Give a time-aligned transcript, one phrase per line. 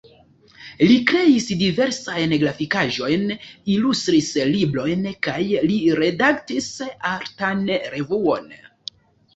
[0.91, 3.27] Li kreis diversajn grafikaĵojn,
[3.75, 5.39] ilustris librojn kaj
[5.69, 6.73] li redaktis
[7.15, 7.65] artan
[7.99, 8.53] revuon.